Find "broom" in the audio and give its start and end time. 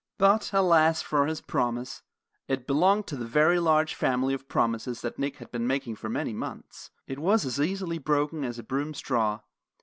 8.63-8.95